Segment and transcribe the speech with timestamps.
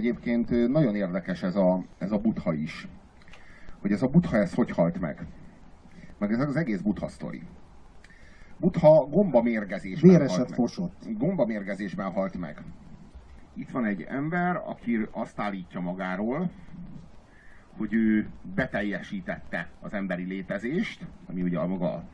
[0.00, 2.88] Egyébként nagyon érdekes ez a, ez a butha is.
[3.80, 5.26] Hogy ez a butha, ez hogy halt meg.
[6.18, 7.42] Meg ez az egész butha sztori.
[8.56, 10.58] Butha gomba mérgezésben Véreset halt meg.
[10.58, 11.02] fosott.
[11.18, 12.62] Gomba mérgezésben halt meg.
[13.54, 16.50] Itt van egy ember, aki azt állítja magáról,
[17.76, 22.04] hogy ő beteljesítette az emberi létezést, ami ugye a maga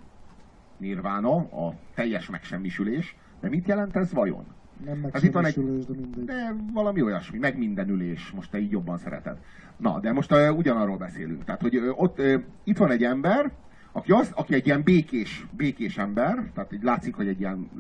[0.77, 3.17] nirvána, a teljes megsemmisülés.
[3.41, 4.45] De mit jelent ez vajon?
[4.85, 6.25] Nem Hát itt van egy- de mindegy.
[6.25, 9.37] De valami olyasmi, meg mindenülés, most te így jobban szereted.
[9.77, 11.45] Na, de most uh, ugyanarról beszélünk.
[11.45, 13.51] Tehát, hogy uh, ott uh, itt van egy ember,
[13.93, 17.71] aki, az, aki egy ilyen békés, békés ember, tehát így látszik, hogy egy ilyen,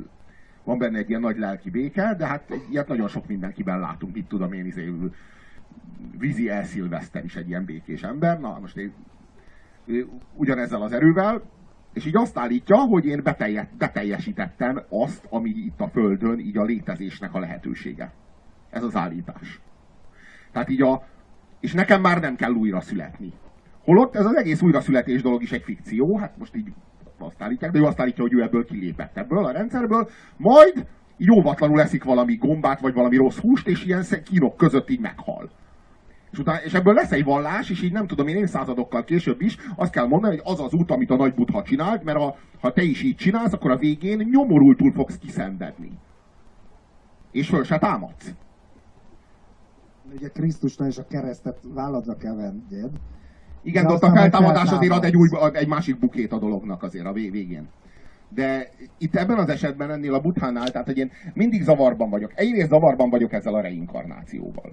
[0.64, 4.26] van benne egy ilyen nagy lelki béke, de hát ilyet nagyon sok mindenkiben látunk, mit
[4.28, 4.92] tudom én, izé,
[6.18, 8.40] vízi elszilveszter is egy ilyen békés ember.
[8.40, 8.92] Na, most én,
[10.34, 11.42] ugyanezzel az erővel,
[11.96, 16.64] és így azt állítja, hogy én betelje, beteljesítettem azt, ami itt a Földön, így a
[16.64, 18.12] létezésnek a lehetősége.
[18.70, 19.60] Ez az állítás.
[20.52, 21.02] Tehát így a...
[21.60, 23.32] És nekem már nem kell újra születni.
[23.84, 26.72] Holott ez az egész újraszületés dolog is egy fikció, hát most így
[27.18, 31.30] azt állítják, de ő azt állítja, hogy ő ebből kilépett ebből a rendszerből, majd így
[31.30, 35.50] óvatlanul eszik valami gombát, vagy valami rossz húst, és ilyen kínok között így meghal.
[36.32, 39.56] És, utána, és ebből lesz egy vallás, és így nem tudom én évszázadokkal később is
[39.76, 42.72] azt kell mondani, hogy az az út, amit a nagy butha csinált, mert ha, ha
[42.72, 45.98] te is így csinálsz, akkor a végén nyomorultul fogsz kiszenvedni.
[47.32, 48.34] És föl se támadsz.
[50.14, 52.90] Ugye Krisztusnál is a keresztet válladra kell venned.
[53.62, 56.82] Igen, De ott a feltámadás azért ad egy, új, ad egy másik bukét a dolognak
[56.82, 57.68] azért a vég- végén.
[58.28, 62.32] De itt ebben az esetben ennél a buthánál, tehát hogy én mindig zavarban vagyok.
[62.34, 64.72] Egyrészt zavarban vagyok ezzel a reinkarnációval.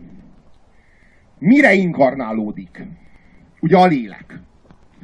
[1.40, 2.88] Mi reinkarnálódik?
[3.62, 4.40] Ugye a lélek.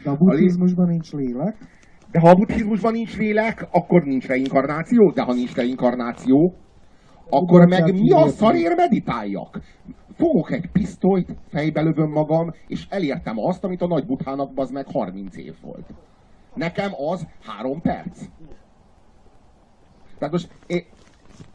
[0.03, 1.55] De a buddhizmusban nincs lélek.
[2.11, 6.55] De ha a buddhizmusban nincs lélek, akkor nincs reinkarnáció, de ha nincs reinkarnáció,
[7.29, 8.29] akkor meg mi a kilépni.
[8.29, 9.61] szarér meditáljak?
[10.17, 14.85] Fogok egy pisztolyt, fejbe lövöm magam, és elértem azt, amit a nagy buthának az meg
[14.87, 15.93] 30 év volt.
[16.53, 18.25] Nekem az három perc.
[20.17, 20.83] Tehát most én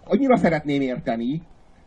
[0.05, 1.43] annyira szeretném érteni,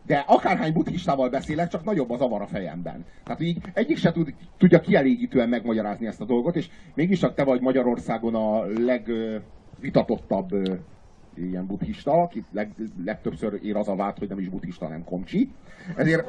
[0.08, 3.04] de akárhány buddhistával beszélek, csak nagyobb az avar a fejemben.
[3.24, 7.44] Tehát így egyik se tud, tudja kielégítően megmagyarázni ezt a dolgot, és mégis csak te
[7.44, 10.48] vagy Magyarországon a legvitatottabb
[11.34, 12.68] ilyen buddhista, aki leg,
[13.04, 15.48] legtöbbször ér az a vád, hogy nem is buddhista, hanem komcsi.
[15.96, 16.26] Ezért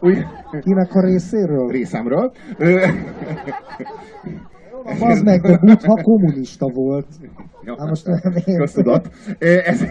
[0.00, 0.26] úgy,
[0.60, 1.68] Kinek a részéről?
[1.68, 2.32] részemről.
[4.84, 7.06] Ö, Az meg, de Buddha kommunista volt.
[7.64, 8.20] Ja, Hát most nem.
[8.56, 9.10] Köztudat.
[9.38, 9.82] Ez,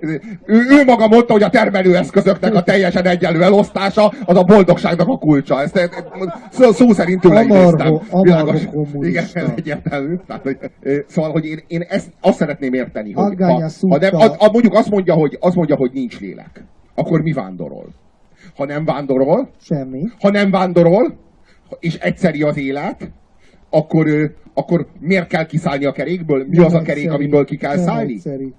[0.00, 5.18] ő, ő maga mondta, hogy a termelőeszközöknek a teljesen egyenlő elosztása az a boldogságnak a
[5.18, 5.60] kulcsa.
[5.60, 6.04] Ezt ezt
[6.50, 7.98] szó, szó szerint tőle idéztem.
[8.22, 8.62] Világos.
[9.00, 10.14] Igen, ez egyértelmű.
[10.26, 14.14] Tehát, hogy, ö, szóval, hogy én, én ezt azt szeretném érteni, hogy ha, ha nem,
[14.14, 16.64] a, a, mondjuk azt mondja, hogy, azt mondja, hogy nincs lélek,
[16.94, 17.88] akkor mi vándorol?
[18.56, 20.02] Ha nem vándorol, Semmi.
[20.20, 21.18] ha nem vándorol,
[21.78, 23.10] és egyszeri az élet,
[23.70, 24.06] akkor,
[24.54, 26.46] akkor miért kell kiszállni a kerékből?
[26.46, 27.14] Mi Nem az a kerék, egyszerű.
[27.14, 28.12] amiből ki kell Nem szállni?
[28.12, 28.52] egyszerű.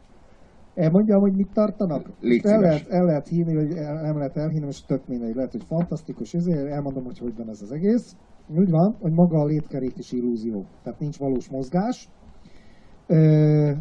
[0.76, 2.10] Elmondjam, hogy mit tartanak?
[2.20, 5.36] Légy el, lehet, el lehet hívni, vagy el, nem lehet elhinni, most tök mindegy.
[5.36, 8.16] Lehet, hogy fantasztikus, ezért elmondom, hogy hogy van ez az egész.
[8.58, 10.66] Úgy van, hogy maga a létkerék is illúzió.
[10.84, 12.10] Tehát nincs valós mozgás.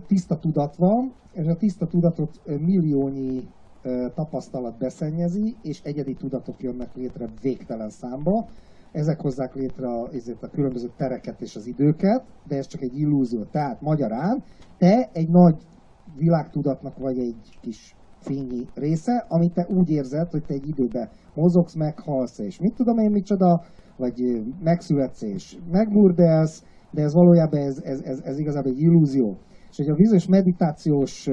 [0.06, 3.48] Tiszta tudat van, és a tiszta tudatot milliónyi
[4.14, 8.46] tapasztalat beszennyezi, és egyedi tudatok jönnek létre végtelen számba.
[8.92, 12.98] Ezek hozzák létre a, ezért a különböző tereket és az időket, de ez csak egy
[12.98, 13.44] illúzió.
[13.44, 14.42] Tehát magyarán
[14.78, 15.56] te egy nagy
[16.16, 21.74] világtudatnak vagy egy kis fényi része, amit te úgy érzed, hogy te egy időben mozogsz,
[21.74, 23.62] meghalsz, és mit tudom én micsoda,
[23.96, 29.38] vagy megszületsz és megburdelsz, de ez valójában ez, ez, ez, ez igazából egy illúzió.
[29.70, 31.28] És hogy a bizonyos meditációs,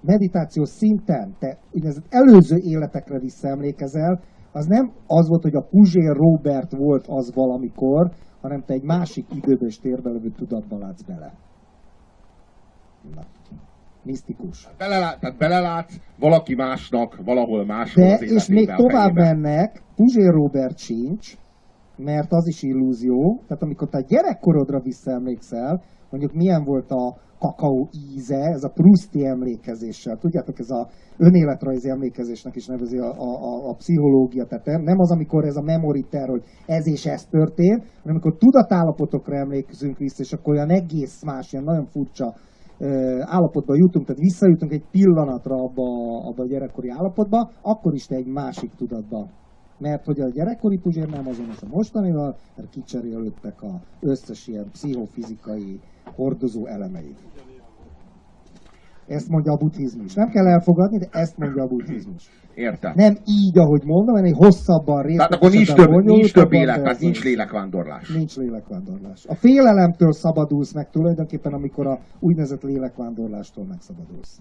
[0.00, 4.20] meditációs szinten te úgynevezett előző életekre visszaemlékezel,
[4.52, 9.26] az nem az volt, hogy a Puzsér Robert volt az valamikor, hanem te egy másik
[9.34, 11.32] időben és térben levő tudatba látsz bele.
[13.14, 13.22] Na.
[14.04, 14.68] Misztikus.
[14.78, 20.78] Belelát, tehát belelátsz valaki másnak, valahol máshol De, az és még tovább mennek, Puzsér Robert
[20.78, 21.34] sincs,
[22.04, 23.40] mert az is illúzió.
[23.46, 30.16] Tehát amikor te gyerekkorodra visszaemlékszel, mondjuk milyen volt a kakaó íze, ez a Pruszti emlékezéssel.
[30.16, 30.88] Tudjátok, ez a
[31.18, 34.44] önéletrajzi emlékezésnek is nevezi a, a, a, a pszichológia.
[34.44, 39.36] Tehát nem, az, amikor ez a memory hogy ez és ez történt, hanem amikor tudatállapotokra
[39.36, 42.34] emlékezünk vissza, és akkor olyan egész más, ilyen nagyon furcsa
[43.20, 48.26] állapotba jutunk, tehát visszajutunk egy pillanatra abba, abba a gyerekkori állapotba, akkor is te egy
[48.26, 49.28] másik tudatba.
[49.82, 55.80] Mert hogy a gyerekkori Puzsér nem azonos a mostanival, mert kicserélődtek a összes ilyen pszichofizikai
[56.14, 57.18] hordozó elemeit.
[59.06, 60.14] Ezt mondja a buddhizmus.
[60.14, 62.30] Nem kell elfogadni, de ezt mondja a buddhizmus.
[62.54, 62.92] Értem.
[62.94, 67.00] Nem így, ahogy mondom, hanem egy hosszabban Tehát akkor nincs több, nincs több élet, tehát
[67.00, 68.08] nincs lélekvándorlás.
[68.08, 69.26] Nincs lélekvándorlás.
[69.26, 74.40] A félelemtől szabadulsz meg tulajdonképpen, amikor a úgynevezett lélekvándorlástól megszabadulsz.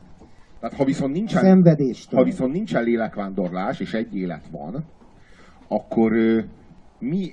[0.59, 1.63] Tehát ha viszont nincsen,
[2.11, 4.83] ha viszont nincsen lélekvándorlás, és egy élet van,
[5.71, 6.11] akkor
[6.99, 7.31] mi,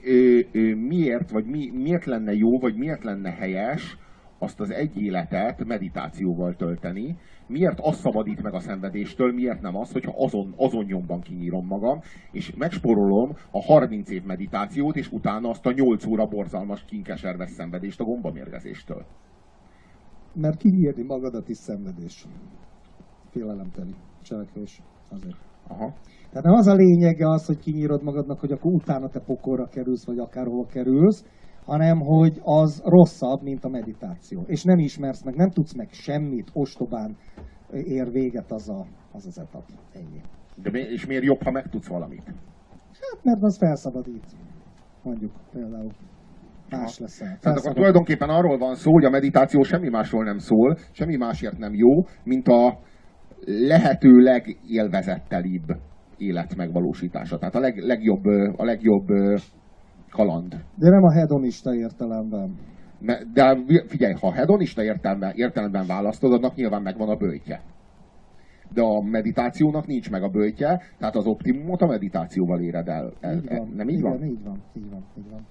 [0.74, 3.96] miért, vagy mi, miért lenne jó, vagy miért lenne helyes
[4.38, 9.92] azt az egy életet meditációval tölteni, miért az szabadít meg a szenvedéstől, miért nem az,
[9.92, 12.00] hogyha azon, azon nyomban kinyírom magam,
[12.32, 18.00] és megsporolom a 30 év meditációt, és utána azt a 8 óra borzalmas kinkeserves szenvedést
[18.00, 19.04] a gombamérgezéstől.
[20.32, 22.26] Mert kinyírni magadat is szenvedés.
[23.30, 24.82] Félelemteli cselekvés.
[25.08, 25.36] Azért.
[25.68, 25.92] Aha.
[26.30, 30.06] Tehát nem az a lényege az, hogy kinyírod magadnak, hogy akkor utána te pokorra kerülsz,
[30.06, 31.24] vagy akárhova kerülsz,
[31.64, 34.42] hanem hogy az rosszabb, mint a meditáció.
[34.46, 37.16] És nem ismersz meg, nem tudsz meg semmit, ostobán
[37.72, 39.64] ér véget az a, az, az etap.
[39.92, 40.20] Ennyi.
[40.62, 42.24] De mi, és miért jobb, ha megtudsz valamit?
[43.00, 44.24] Hát mert az felszabadít.
[45.02, 45.90] Mondjuk például.
[46.70, 47.38] Más leszel.
[47.40, 51.58] Tehát akkor tulajdonképpen arról van szó, hogy a meditáció semmi másról nem szól, semmi másért
[51.58, 52.78] nem jó, mint a
[53.48, 55.76] lehető legélvezettelibb
[56.16, 57.38] élet megvalósítása.
[57.38, 58.24] Tehát a leg, legjobb,
[58.56, 59.06] a legjobb
[60.10, 60.50] kaland.
[60.74, 62.54] De nem a hedonista értelemben.
[62.98, 63.56] Ne- De
[63.86, 67.60] figyelj, ha hedonista értelme, értelemben választod, annak nyilván megvan a bőjtje.
[68.74, 73.12] De a meditációnak nincs meg a bőjtje, tehát az optimumot a meditációval éred el.
[73.20, 73.72] el Így van.
[73.76, 74.24] Nem így igen, van?
[74.24, 75.46] Így van, így van, így van.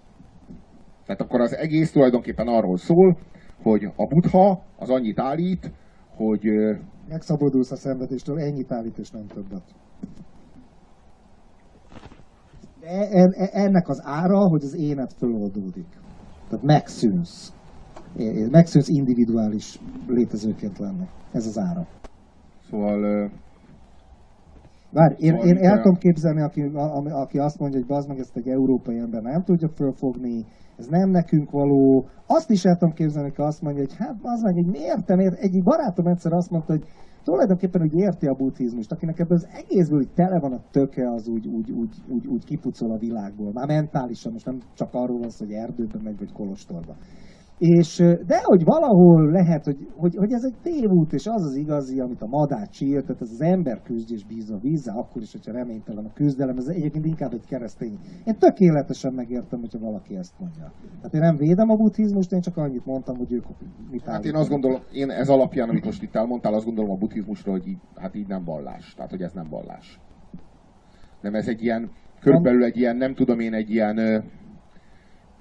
[1.05, 3.17] Tehát akkor az egész tulajdonképpen arról szól,
[3.63, 5.71] hogy a buddha az annyit állít,
[6.15, 6.45] hogy
[7.09, 9.63] Megszabadulsz a szenvedéstől, ennyit állít és nem többet.
[12.81, 15.88] E- en- e- ennek az ára, hogy az énet föloldódik.
[16.50, 17.54] Tehát megszűnsz.
[18.51, 21.07] Megszűnsz individuális létezőként lenni.
[21.31, 21.88] Ez az ára.
[22.69, 23.30] szóval
[24.92, 28.07] ö, Várj, én, Szóval én el tudom képzelni, aki, a, aki azt mondja, hogy bazd
[28.07, 30.45] meg, ezt egy európai ember nem tudja fölfogni,
[30.78, 32.06] ez nem nekünk való.
[32.28, 35.19] Azt is el tudom képzelni, aki azt mondja, hogy hát az meg, hogy miért nem
[35.19, 35.39] ért.
[35.39, 36.84] Egy barátom egyszer azt mondta, hogy
[37.24, 41.28] tulajdonképpen úgy érti a buddhizmust, akinek ebből az egészből úgy tele van a töke, az
[41.28, 43.51] úgy, úgy, úgy, úgy, úgy kipucol a világból.
[43.54, 46.95] Már mentálisan, most nem csak arról van hogy erdőben megy, vagy kolostorba.
[47.59, 52.00] És, de hogy valahol lehet, hogy, hogy, hogy ez egy tévút, és az az igazi,
[52.00, 55.31] amit a madár csír, tehát ez az ember küzd és bíz a vízzel, akkor is,
[55.31, 58.00] hogyha reménytelen a küzdelem, ez egyébként inkább egy keresztény.
[58.25, 60.71] Én tökéletesen megértem, hogyha valaki ezt mondja.
[60.95, 63.45] Tehát én nem védem a buddhizmust, én csak annyit mondtam, hogy ők
[63.92, 64.42] mit hát én állítanak.
[64.42, 67.80] azt gondolom, én ez alapján, amit most itt elmondtál, azt gondolom a buddhizmusról, hogy így,
[67.95, 68.94] hát így nem vallás.
[68.95, 70.00] Tehát, hogy ez nem vallás.
[71.21, 71.89] Nem, ez egy ilyen,
[72.19, 74.24] körülbelül egy ilyen, nem tudom én, egy ilyen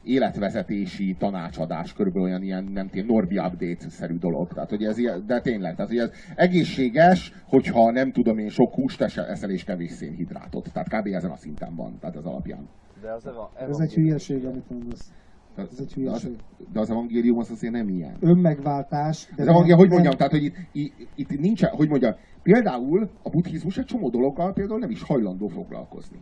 [0.06, 4.53] életvezetési tanácsadás, körülbelül olyan ilyen, nem tudom, Norbi update-szerű dolog.
[4.53, 8.75] Tehát, hogy ez ilyen, de tényleg, tehát, hogy ez egészséges, hogyha nem tudom én, sok
[8.75, 10.70] húst eszel és kevés szénhidrátot.
[10.73, 11.06] Tehát kb.
[11.06, 12.69] ezen a szinten van, tehát az alapján.
[13.03, 15.12] De az eva, Ez egy hülyeség, amit mondasz.
[15.55, 16.43] Tehát- Ez egy de, az, hülyeség.
[16.73, 18.17] de az evangélium az azért nem ilyen.
[18.20, 19.26] Önmegváltás.
[19.37, 23.11] De Ez evangélium, hogy nem- mondjam, tehát, hogy itt, itt, itt nincs, hogy mondjam, például
[23.23, 26.19] a buddhizmus egy csomó dologgal például nem is hajlandó foglalkozni.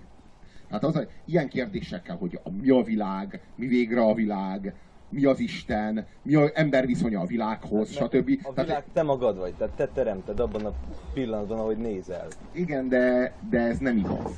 [0.74, 4.74] Hát az, ilyen kérdésekkel, hogy a, mi a világ, mi végre a világ,
[5.08, 8.38] mi az Isten, mi az ember viszonya a világhoz, stb.
[8.42, 10.72] A Tehát, világ te magad vagy, tehát te teremted abban a
[11.12, 12.26] pillanatban, ahogy nézel.
[12.52, 14.32] igen, de, de ez nem igaz.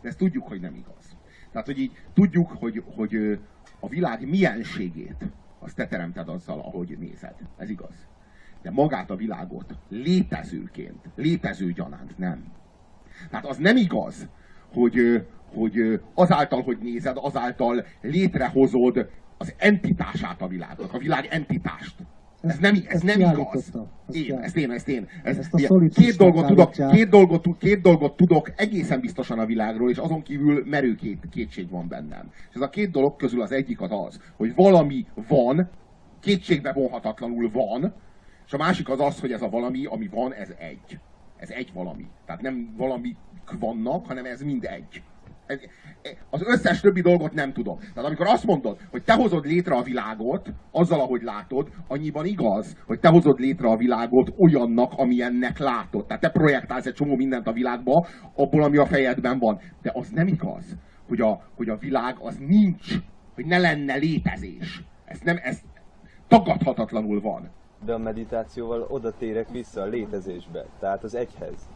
[0.00, 1.16] De ezt tudjuk, hogy nem igaz.
[1.52, 3.38] Tehát, hogy így tudjuk, hogy, hogy
[3.80, 5.24] a világ mienségét
[5.58, 7.34] azt te teremted azzal, ahogy nézed.
[7.56, 8.06] Ez igaz.
[8.62, 12.44] De magát a világot létezőként, létező gyanánt nem.
[13.30, 14.28] Tehát az nem igaz,
[14.72, 21.94] hogy, hogy azáltal, hogy nézed, azáltal létrehozod az entitását a világnak, a világ entitást.
[22.40, 23.72] Ez nem, ez nem igaz.
[24.10, 25.08] Én, ezt én, ezt én.
[25.22, 29.90] Ez, Ezt a két dolgot tudok, két dolgot, két dolgot tudok egészen biztosan a világról,
[29.90, 32.30] és azon kívül merő két, kétség van bennem.
[32.48, 35.70] És ez a két dolog közül az egyik az az, hogy valami van,
[36.20, 37.94] kétségbe vonhatatlanul van,
[38.46, 40.98] és a másik az az, hogy ez a valami, ami van, ez egy.
[41.36, 42.06] Ez egy valami.
[42.26, 43.16] Tehát nem valamik
[43.58, 45.02] vannak, hanem ez mind egy.
[45.46, 45.58] Ez-
[46.30, 47.78] Az összes többi dolgot nem tudom.
[47.78, 52.76] Tehát amikor azt mondod, hogy te hozod létre a világot, azzal, ahogy látod, annyiban igaz,
[52.86, 56.06] hogy te hozod létre a világot olyannak, amilyennek látod.
[56.06, 59.58] Tehát te projektálsz egy csomó mindent a világba, abból, ami a fejedben van.
[59.82, 60.76] De az nem igaz,
[61.08, 62.94] hogy a, hogy a világ az nincs,
[63.34, 64.82] hogy ne lenne létezés.
[65.04, 65.60] Ez nem, ez
[66.28, 67.50] tagadhatatlanul van.
[67.84, 71.68] De a meditációval oda térek vissza a létezésbe, tehát az egyhez.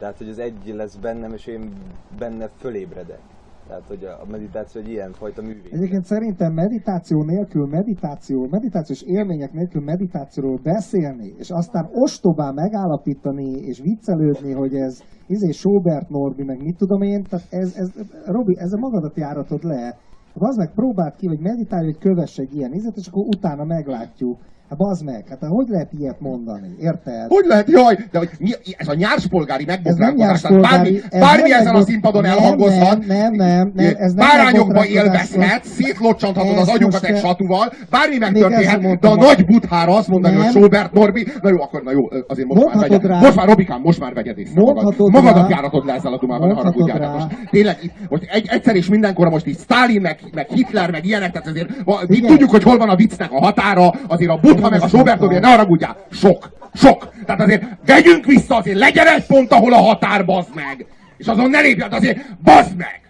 [0.00, 1.72] Tehát, hogy az egy lesz bennem, és én
[2.18, 3.20] benne fölébredek.
[3.68, 5.72] Tehát, hogy a meditáció egy ilyen fajta művészet.
[5.72, 13.80] Egyébként szerintem meditáció nélkül, meditáció, meditációs élmények nélkül meditációról beszélni, és aztán ostobán megállapítani és
[13.80, 17.88] viccelődni, hogy ez izé Sobert Norbi, meg mit tudom én, tehát ez, ez
[18.26, 19.96] Robi, ezzel magadat járatod le.
[20.34, 24.38] Az meg próbáld ki, hogy meditálj, hogy kövess egy ilyen izet, és akkor utána meglátjuk.
[24.70, 27.26] Hát bazd meg, hát hogy lehet ilyet mondani, érted?
[27.28, 31.74] Hogy lehet, jaj, de hogy mi, ez a nyárspolgári megbotránkozás, tehát bármi, ez bármi ezen
[31.74, 37.18] a színpadon nem, elhangozhat, Nem, nem, nem, ez nem bárányokba élvezhetsz, szétlocsanthatod az agyukat egy
[37.18, 40.52] satúval, bármi megtörténhet, de a nagy buthára azt mondani, hogy Nem.
[40.52, 43.20] Sobert Norbi, na jó, akkor na jó, azért most már Mondhatod vegyed, rá.
[43.20, 44.94] most már Robikám, most már vegyed észre magad.
[44.98, 47.12] Magadat járatod le ezzel a dumával, ne haragudjál.
[47.12, 51.06] Most tényleg, itt, most egy, egyszer és mindenkorra most így Stalin, meg, meg Hitler, meg
[51.06, 51.68] ilyenek, tehát azért
[52.08, 54.88] mi tudjuk, hogy hol van a viccnek a határa, azért a butha Nem meg a
[54.88, 55.40] Sobert mondtam.
[55.40, 57.12] ne haragudjál, sok, sok.
[57.24, 60.86] Tehát azért vegyünk vissza, azért legyen egy pont, ahol a határ, bazd meg.
[61.16, 63.00] És azon ne lépj át, azért bazd meg!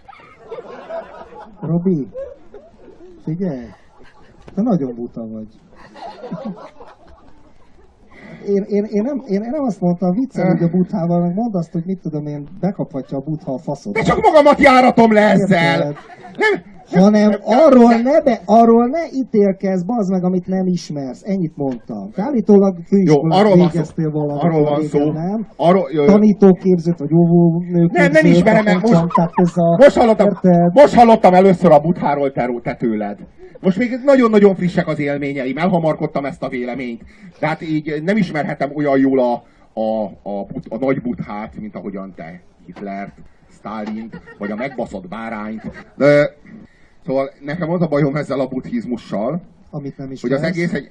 [1.60, 2.08] Robi,
[3.24, 3.66] figyelj,
[4.54, 5.46] te nagyon buta vagy.
[8.46, 11.72] Én, én, én, nem, én, én nem azt mondtam, viccelődj a buthával, meg mondd azt,
[11.72, 13.92] hogy mit tudom én, bekaphatja a butha a faszod.
[13.92, 15.76] De csak magamat járatom le ezzel!
[15.76, 15.96] Érted?
[16.36, 16.62] Nem,
[16.92, 21.22] Hanem arról ne, be, arról ne ítélkezz, bazd meg, amit nem ismersz.
[21.24, 22.10] Ennyit mondtam.
[22.16, 23.72] Állítólag Jó, főiskolát arról van szó.
[23.72, 24.42] végeztél valamit.
[24.42, 25.12] Arról van szó.
[25.12, 25.46] Nem?
[25.56, 27.92] Arról, ö, Tanítóképzőt, vagy óvónőképzőt.
[27.92, 30.72] nem, nem ismerem mondtam, Most, a, most, hallottam, érted?
[30.74, 33.18] most hallottam először a butháról te, te tőled.
[33.60, 37.02] Most még nagyon-nagyon frissek az élményeim, elhamarkodtam ezt a véleményt.
[37.38, 39.32] Tehát így nem ismerhetem olyan jól a,
[39.80, 43.12] a, a, but, a nagy buthát, mint ahogyan te Hitlert,
[43.48, 45.62] Sztálint, vagy a megbaszott bárányt.
[45.96, 46.34] De,
[47.10, 49.40] szóval nekem az a bajom ezzel a buddhizmussal,
[49.70, 50.90] Amit nem hogy az egész egy...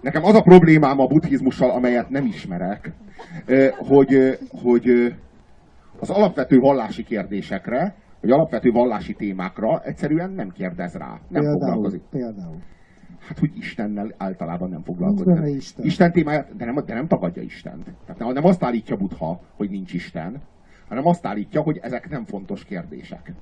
[0.00, 2.92] Nekem az a problémám a buddhizmussal, amelyet nem ismerek,
[3.76, 5.14] hogy, hogy
[5.98, 11.08] az alapvető vallási kérdésekre, vagy alapvető vallási témákra egyszerűen nem kérdez rá.
[11.08, 12.02] Nem Például, foglalkozik.
[12.10, 12.56] például.
[13.28, 15.34] Hát, hogy Istennel általában nem Nincs foglalkozik.
[15.34, 15.84] benne Isten.
[15.84, 17.84] Isten témáját, de nem, de nem tagadja Istent.
[17.84, 20.42] Tehát nem, nem azt állítja Buddha, hogy nincs Isten,
[20.88, 23.32] hanem azt állítja, hogy ezek nem fontos kérdések.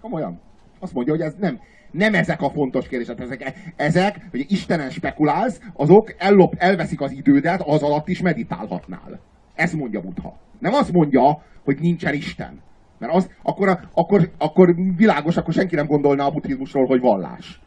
[0.00, 0.40] Komolyan.
[0.78, 3.20] Azt mondja, hogy ez nem, nem ezek a fontos kérdések.
[3.20, 9.20] Ezek, ezek hogy Istenen spekulálsz, azok ellop, elveszik az idődet, az alatt is meditálhatnál.
[9.54, 10.36] Ezt mondja Buddha.
[10.58, 12.60] Nem azt mondja, hogy nincsen Isten.
[12.98, 17.60] Mert az, akkor, akkor, akkor világos, akkor senki nem gondolná a buddhizmusról, hogy vallás.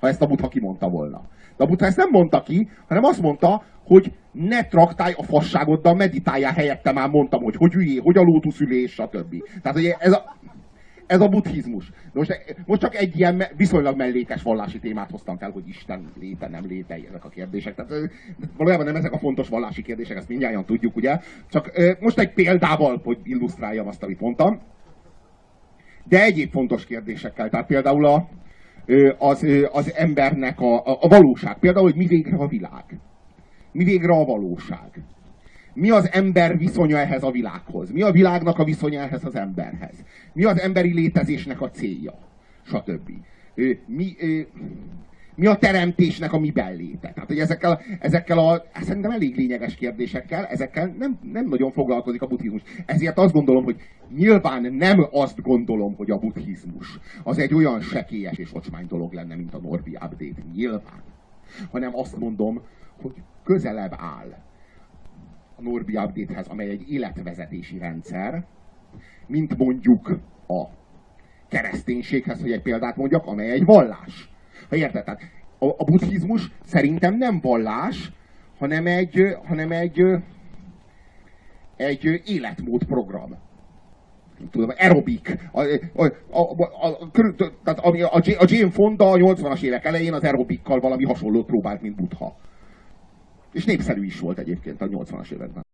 [0.00, 1.22] Ha ezt a Buddha kimondta volna.
[1.56, 5.94] De a Buddha ezt nem mondta ki, hanem azt mondta, hogy ne traktálj a fasságoddal,
[5.94, 9.34] meditáljál helyette már mondtam, hogy hogy üljé, hogy a lótuszülés, stb.
[9.62, 10.36] Tehát ugye ez a,
[11.06, 11.90] ez a buddhizmus.
[12.12, 16.66] Most, most csak egy ilyen viszonylag mellékes vallási témát hoztam fel, hogy Isten léte, nem
[16.66, 17.74] léte, ezek a kérdések.
[17.74, 17.92] Tehát
[18.56, 21.18] valójában nem ezek a fontos vallási kérdések, ezt mindjárt tudjuk, ugye?
[21.50, 21.70] Csak
[22.00, 24.60] most egy példával, hogy illusztráljam azt, amit mondtam.
[26.04, 28.28] De egyéb fontos kérdésekkel, tehát például a,
[29.18, 31.58] az, az embernek a, a, a valóság.
[31.58, 32.84] Például, hogy mi végre a világ.
[33.72, 35.02] Mi végre a valóság.
[35.76, 37.90] Mi az ember viszonya ehhez a világhoz?
[37.90, 40.04] Mi a világnak a viszonya ehhez az emberhez?
[40.32, 42.14] Mi az emberi létezésnek a célja?
[42.62, 43.10] Stb.
[43.86, 44.16] Mi,
[45.34, 47.12] mi a teremtésnek a miben léte?
[47.12, 52.26] Tehát, hogy ezekkel, ezekkel a szerintem elég lényeges kérdésekkel, ezekkel nem, nem nagyon foglalkozik a
[52.26, 52.62] buddhizmus.
[52.86, 53.76] Ezért azt gondolom, hogy
[54.14, 59.34] nyilván nem azt gondolom, hogy a buddhizmus az egy olyan sekélyes és ocsmány dolog lenne,
[59.34, 60.42] mint a Norbi Update.
[60.54, 61.02] Nyilván.
[61.70, 62.60] Hanem azt mondom,
[63.02, 63.12] hogy
[63.44, 64.45] közelebb áll
[65.56, 68.44] a Norbi Update-hez, amely egy életvezetési rendszer,
[69.26, 70.64] mint mondjuk a
[71.48, 74.30] kereszténységhez, hogy egy példát mondjak, amely egy vallás.
[74.68, 75.04] Ha érted?
[75.04, 75.20] Tehát
[75.58, 78.12] a, a buddhizmus szerintem nem vallás,
[78.58, 80.04] hanem egy, hanem egy,
[81.76, 83.30] egy ö, életmódprogram.
[84.38, 85.38] Nem tudom, aerobik.
[85.52, 85.60] A,
[85.94, 87.08] a, a, a, a,
[87.64, 91.82] tehát ami a, a Jane Fonda a 80-as évek elején az aerobikkal valami hasonlót próbált,
[91.82, 92.36] mint Buddha.
[93.56, 95.65] És népszerű is volt egyébként a 80-as években.